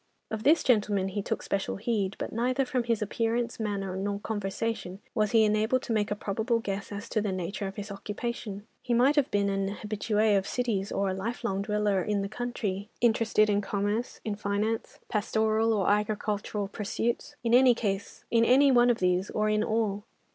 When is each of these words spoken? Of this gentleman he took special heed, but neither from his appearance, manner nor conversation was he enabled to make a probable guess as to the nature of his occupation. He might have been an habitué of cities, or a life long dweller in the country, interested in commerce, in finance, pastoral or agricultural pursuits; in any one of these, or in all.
Of 0.31 0.41
this 0.41 0.63
gentleman 0.63 1.09
he 1.09 1.21
took 1.21 1.43
special 1.43 1.75
heed, 1.75 2.15
but 2.17 2.33
neither 2.33 2.65
from 2.65 2.85
his 2.85 3.03
appearance, 3.03 3.59
manner 3.59 3.95
nor 3.95 4.17
conversation 4.19 4.99
was 5.13 5.29
he 5.29 5.43
enabled 5.45 5.83
to 5.83 5.93
make 5.93 6.09
a 6.09 6.15
probable 6.15 6.57
guess 6.57 6.91
as 6.91 7.07
to 7.09 7.21
the 7.21 7.31
nature 7.31 7.67
of 7.67 7.75
his 7.75 7.91
occupation. 7.91 8.65
He 8.81 8.95
might 8.95 9.15
have 9.15 9.29
been 9.29 9.47
an 9.47 9.69
habitué 9.75 10.35
of 10.39 10.47
cities, 10.47 10.91
or 10.91 11.09
a 11.09 11.13
life 11.13 11.43
long 11.43 11.61
dweller 11.61 12.01
in 12.01 12.23
the 12.23 12.29
country, 12.29 12.89
interested 12.99 13.47
in 13.47 13.61
commerce, 13.61 14.19
in 14.25 14.33
finance, 14.35 14.97
pastoral 15.07 15.71
or 15.71 15.87
agricultural 15.87 16.67
pursuits; 16.67 17.35
in 17.43 17.53
any 17.53 18.71
one 18.71 18.89
of 18.89 18.97
these, 18.97 19.29
or 19.29 19.49
in 19.49 19.63
all. 19.63 20.03